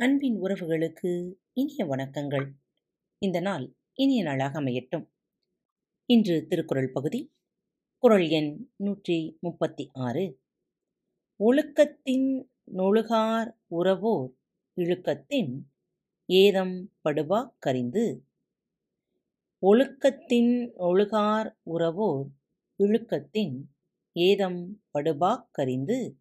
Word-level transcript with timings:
அன்பின் 0.00 0.42
உறவுகளுக்கு 0.42 1.32
இனிய 1.52 1.84
வணக்கங்கள். 1.84 2.52
இந்த 3.18 3.40
நாள் 3.40 3.76
இனிய 3.92 4.22
நாளாக 4.22 4.60
அமையட்டும். 4.60 5.10
இன்று 6.04 6.46
திருக்குறள் 6.46 6.90
பகுதி 6.92 7.32
குறள் 7.98 8.28
எண் 8.28 8.70
நூற்றி 8.76 9.38
முப்பத்தி 9.40 9.90
ஆறு. 9.92 10.40
ஒழுக்கத்தின் 11.38 12.48
நொழுகார் 12.72 13.56
உறவோர் 13.70 14.36
இழுக்கத்தின் 14.76 15.62
ஏதம் 16.24 16.92
படுவா 17.04 17.54
கரிந்து. 17.66 18.20
ஒழுக்கத்தின் 19.62 20.72
ஒழுகார் 20.78 21.56
உறவோர் 21.70 22.26
இழுக்கத்தின் 22.78 23.62
ஏதம் 24.12 24.82
படுபா 24.94 25.48
கரிந்து. 25.58 26.16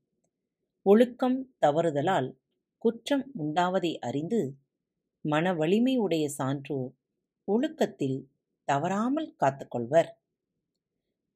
ஒழுக்கம் 0.82 1.56
தவறுதலால் 1.66 2.39
குற்றம் 2.82 3.24
உண்டாவதை 3.40 3.92
அறிந்து 4.00 4.40
மன 5.26 5.54
வலிமை 5.54 5.96
உடைய 5.98 6.26
சான்றோர் 6.30 6.92
ஒழுக்கத்தில் 7.48 8.20
தவறாமல் 8.68 9.36
காத்துக்கொள்வர். 9.40 10.10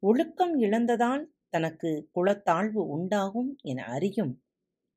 ஒழுக்கம் 0.04 0.54
இழந்ததால் 0.60 1.24
தனக்கு 1.50 1.90
குலத்தாழ்வு 2.16 2.82
உண்டாகும் 2.88 3.52
என 3.62 3.86
அறியும் 3.86 4.34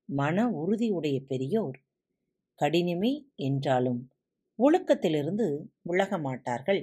மன 0.09 0.47
உறுதியுடைய 0.53 1.17
பெரியோர் 1.27 1.79
கடினமே 2.59 3.13
என்றாலும் 3.35 4.01
ஒழுக்கத்திலிருந்து 4.59 5.47
விலக 5.83 6.19
மாட்டார்கள். 6.19 6.83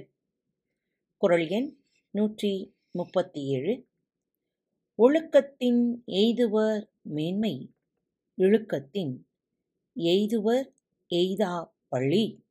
குரல் 1.22 1.48
எண் 1.48 1.70
நூற்றி 2.14 2.54
முப்பத்தி 2.90 3.42
ஏழு 3.48 3.74
ஒழுக்கத்தின் 4.98 5.82
எய்துவர் 6.14 6.82
மேன்மை 7.08 7.54
இழுக்கத்தின் 8.38 9.14
எய்துவர் 9.96 10.72
எய்தா 11.10 11.70
பழி 11.88 12.44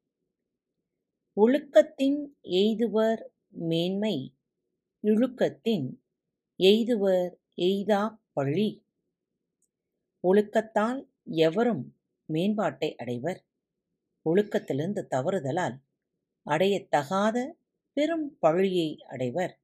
ஒழுக்கத்தின் 1.38 2.34
எய்துவர் 2.44 3.22
மேன்மை 3.50 4.36
இழுக்கத்தின் 5.00 6.00
எய்துவர் 6.60 7.38
எய்தா 7.56 8.18
பழி 8.34 8.86
ஒழுக்கத்தால் 10.24 11.08
எவரும் 11.24 11.96
மேம்பாட்டை 12.34 12.96
அடைவர்? 12.96 13.46
ஒழுக்கத்திலிருந்து 14.26 15.08
தவறுதலால் 15.10 15.76
அடையத்தகாத 16.46 17.52
பெரும் 17.94 18.38
பழியை 18.40 19.02
அடைவர். 19.08 19.60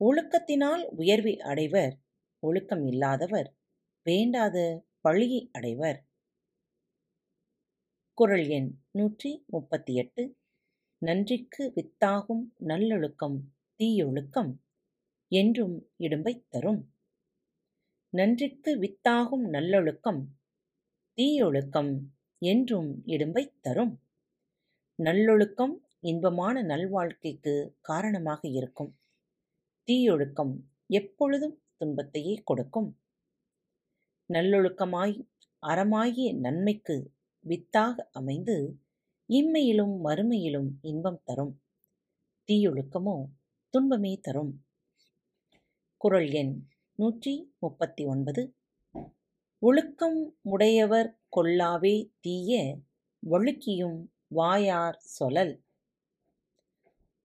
ஒழுக்கத்தினால் 0.00 0.84
உயர்வை 0.90 1.38
அடைவர் 1.40 2.00
ஒழுக்கம் 2.38 2.86
இல்லாதவர் 2.86 3.56
வேண்டாத 4.02 4.84
பழியை 5.00 5.50
அடைவர். 5.52 6.05
குரல் 8.18 8.48
எண் 8.48 8.68
நூற்றி 8.90 9.30
முப்பத்தி 9.46 9.94
எட்டு 9.94 10.22
நன்றிக்கு 11.02 11.64
வித்தாகும் 11.74 12.44
நல்லொழுக்கம் 12.58 13.34
தீயொழுக்கம் 13.80 14.52
என்றும் 15.32 15.74
இடும்பை 15.96 16.32
தரும். 16.48 16.80
நன்றிக்கு 18.12 18.72
வித்தாகும் 18.78 19.44
நல்லொழுக்கம் 19.48 20.20
தீயொழுக்கம் 21.18 21.92
என்றும் 22.42 23.02
இடும்பை 23.04 23.44
தரும். 23.60 23.92
நல்லொழுக்கம் 24.98 25.74
இன்பமான 26.00 26.62
நல்வாழ்க்கைக்கு 26.62 27.54
காரணமாக 27.80 28.48
இருக்கும். 28.48 28.90
தீயொழுக்கம் 29.88 30.54
எப்பொழுதும் 30.90 31.56
துன்பத்தையே 31.76 32.36
கொடுக்கும். 32.44 32.88
நல்லொழுக்கமாய் 34.30 35.14
அறமாகிய 35.62 36.30
நன்மைக்கு 36.40 36.96
வித்தாக 37.46 38.08
அமைந்து 38.12 38.56
இம்மையிலும் 39.28 39.94
மறுமையிலும் 40.04 40.70
இன்பம் 40.80 41.20
தரும். 41.24 41.62
தீயொழுக்கமோ 42.48 43.24
துன்பமே 43.70 44.18
தரும். 44.20 44.52
குரல் 45.96 46.30
எண் 46.30 46.54
நூற்றி 46.94 47.54
முப்பத்தி 47.58 48.04
ஒன்பது. 48.04 48.42
ஒழுக்கம் 49.58 50.38
உடையவர் 50.42 51.20
கொல்லாவே 51.36 51.94
தீய 52.20 52.78
வழுக்கியும் 53.30 53.98
வாயார் 54.28 54.98
சொலல் 55.18 55.54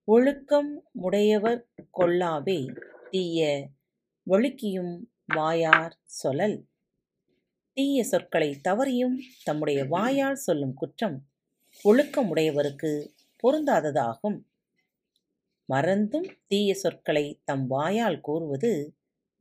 ஒழுக்கம் 0.07 0.72
உடையவர் 0.91 1.62
கொல்லாவே 1.97 2.59
தீய 3.09 3.69
வழுக்கியும் 4.29 4.94
வாயார் 5.25 5.96
சொலல் 6.03 6.71
தீய 7.78 8.04
சொற்களை 8.04 8.50
தவறியும் 8.70 9.18
தம்முடைய 9.44 9.86
வாயால் 9.86 10.40
சொல்லும் 10.46 10.74
குற்றம் 10.74 11.18
ஒழுக்கமுடையவருக்கு 11.86 12.92
பொருந்தாததாகும். 13.44 14.38
மறந்தும் 15.70 16.28
தீய 16.48 16.74
சொற்களை 16.74 17.42
தம் 17.44 17.68
வாயால் 17.68 18.20
கூறுவது 18.20 18.72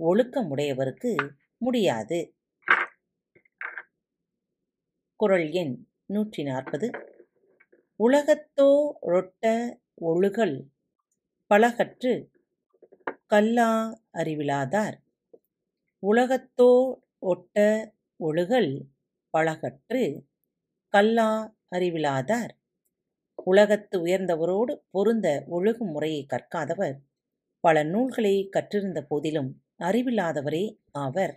ஒழுக்கமுடையவருக்கு 0.01 1.13
முடியாது. 1.59 2.21
குரல் 5.21 5.49
எண் 5.53 5.75
நூற்றி 6.07 6.43
நாற்பது 6.43 6.89
உலகத்தோ 8.01 8.71
ரொட்ட 9.07 9.45
ஒழுகல் 10.05 10.57
பலகற்று 11.51 12.13
கல்லா 13.27 13.71
அறிவிலாதார். 14.13 14.97
உலகத்தோ 16.03 16.71
ஒட்ட 17.19 17.57
ஒழுகல் 18.21 18.73
பழகற்று 19.35 20.03
கல்லா 20.95 21.29
அறிவிலாதார். 21.77 22.53
உலகத்து 23.45 24.07
உயர்ந்தவரோடு 24.07 24.75
பொருந்த 24.91 25.45
ஒழுகும் 25.51 25.93
முறையை 25.93 26.27
கற்காதவர். 26.27 26.97
பல 27.65 27.83
நூல்களை 27.85 28.49
கற்றிருந்த 28.53 29.01
போதிலும் 29.03 29.51
அறிவில்லாதவரே 29.79 30.65
ஆவர். 30.93 31.35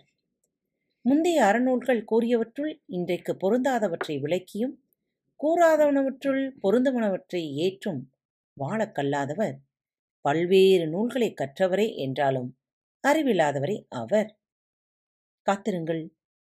முந்தைய 1.04 1.44
அறநூல்கள் 1.44 2.04
கூறியவற்றுள் 2.12 2.82
இன்றைக்கு 2.86 3.32
பொருந்தாதவற்றை 3.34 4.20
விளக்கியும் 4.20 4.74
கூறாதவனவற்றுள் 5.40 6.42
பொருந்தவனவற்றை 6.62 7.52
ஏற்றும் 7.54 8.10
வாழக் 8.52 8.94
கல்லாதவர். 8.94 9.56
பல்வேறு 10.20 10.86
நூல்களை 10.88 11.34
கற்றவரே 11.34 11.94
என்றாலும் 11.96 12.56
அறிவில்லாதவரே 13.08 13.86
ஆவர். 13.88 14.30
காத்திருங்கள். 15.46 16.02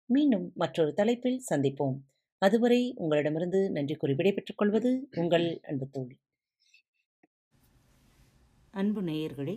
மீண்டும் 0.10 0.52
மற்றொரு 0.56 0.94
தலைப்பில் 0.94 1.44
சந்திப்போம். 1.50 1.98
அதுவரை 2.42 2.94
உங்களிடமிருந்து 2.96 3.60
நன்றி 3.72 3.96
கூறி 3.96 4.14
விடைபெற்றுக் 4.14 4.58
கொள்வது 4.58 4.92
உங்கள் 5.16 5.48
அன்பு 5.62 5.88
தோழி 5.90 6.16
அன்பு 8.74 9.02
நேயர்களே 9.02 9.56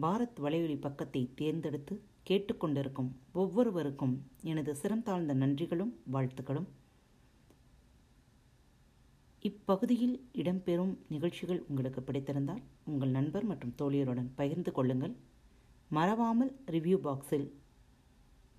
பாரத் 0.00 0.40
வலையொலி 0.42 0.80
பக்கத்தை 0.80 1.22
தேர்ந்தெடுத்து 1.34 1.94
கேட்டுக்கொண்டிருக்கும் 2.30 3.10
ஒவ்வொருவருக்கும் 3.32 4.14
எனது 4.42 4.72
சிறந்தாழ்ந்த 4.82 5.34
நன்றிகளும் 5.34 5.92
வாழ்த்துக்களும். 6.12 6.68
இப்பகுதியில் 9.42 10.16
இடம்பெறும் 10.32 10.94
நிகழ்ச்சிகள் 11.08 11.64
உங்களுக்கு 11.68 12.00
பிடித்திருந்தால் 12.00 12.62
உங்கள் 12.84 13.10
நண்பர் 13.10 13.44
மற்றும் 13.44 13.74
தோழியருடன் 13.78 14.30
பகிர்ந்து 14.34 14.72
கொள்ளுங்கள். 14.72 15.14
மறவாமல் 15.90 16.52
ரிவ்யூ 16.66 16.98
பாக்ஸில் 17.06 17.48